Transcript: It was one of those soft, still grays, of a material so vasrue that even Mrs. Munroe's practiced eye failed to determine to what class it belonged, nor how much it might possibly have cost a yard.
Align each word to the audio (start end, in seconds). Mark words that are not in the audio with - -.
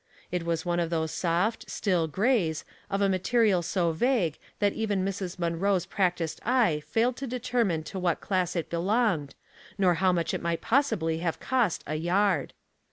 It 0.31 0.47
was 0.47 0.65
one 0.65 0.79
of 0.79 0.89
those 0.89 1.11
soft, 1.11 1.69
still 1.69 2.07
grays, 2.07 2.65
of 2.89 3.03
a 3.03 3.07
material 3.07 3.61
so 3.61 3.93
vasrue 3.93 4.33
that 4.57 4.73
even 4.73 5.05
Mrs. 5.05 5.37
Munroe's 5.37 5.85
practiced 5.85 6.41
eye 6.43 6.81
failed 6.87 7.15
to 7.17 7.27
determine 7.27 7.83
to 7.83 7.99
what 7.99 8.19
class 8.19 8.55
it 8.55 8.67
belonged, 8.71 9.35
nor 9.77 9.93
how 10.01 10.11
much 10.11 10.33
it 10.33 10.41
might 10.41 10.59
possibly 10.61 11.19
have 11.19 11.39
cost 11.39 11.83
a 11.85 11.93
yard. 11.97 12.53